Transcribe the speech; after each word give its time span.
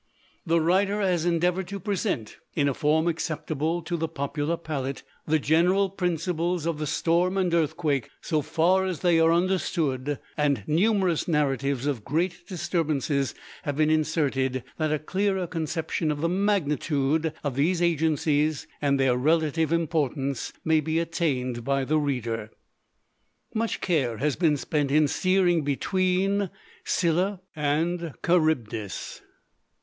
The 0.47 0.59
writer 0.59 0.99
has 0.99 1.25
endeavored 1.27 1.67
to 1.67 1.79
present 1.79 2.37
in 2.55 2.67
a 2.67 2.73
form 2.73 3.07
acceptable 3.07 3.83
to 3.83 3.95
the 3.95 4.07
popular 4.07 4.57
palate 4.57 5.03
the 5.27 5.37
general 5.37 5.91
principles 5.91 6.65
of 6.65 6.79
the 6.79 6.87
storm 6.87 7.37
and 7.37 7.53
earthquake 7.53 8.09
so 8.19 8.41
far 8.41 8.83
as 8.83 9.01
they 9.01 9.19
are 9.19 9.31
understood: 9.31 10.17
and 10.35 10.63
numerous 10.65 11.27
narratives 11.27 11.85
of 11.85 12.03
great 12.03 12.47
disturbances 12.47 13.35
have 13.61 13.75
been 13.77 13.91
inserted 13.91 14.63
that 14.79 14.91
a 14.91 14.97
clearer 14.97 15.45
conception 15.45 16.09
of 16.09 16.21
the 16.21 16.27
magnitude 16.29 17.31
of 17.43 17.53
these 17.53 17.79
agencies 17.79 18.65
and 18.81 18.99
their 18.99 19.15
relative 19.15 19.71
importance 19.71 20.51
may 20.65 20.79
be 20.79 20.97
attained 20.97 21.63
by 21.63 21.85
the 21.85 21.99
reader. 21.99 22.49
Much 23.53 23.81
care 23.81 24.17
has 24.17 24.35
been 24.35 24.57
spent 24.57 24.89
in 24.89 25.07
"steering 25.07 25.63
between 25.63 26.49
Scylla 26.85 27.41
and 27.55 28.13
Charybdis." 28.25 29.21